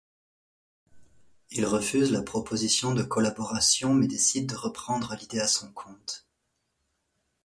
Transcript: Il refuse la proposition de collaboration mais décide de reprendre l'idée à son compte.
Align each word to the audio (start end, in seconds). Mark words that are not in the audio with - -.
Il 1.51 1.63
refuse 1.67 2.11
la 2.11 2.23
proposition 2.23 2.95
de 2.95 3.03
collaboration 3.03 3.93
mais 3.93 4.07
décide 4.07 4.49
de 4.49 4.55
reprendre 4.55 5.13
l'idée 5.13 5.39
à 5.39 5.47
son 5.47 5.71
compte. 5.71 6.25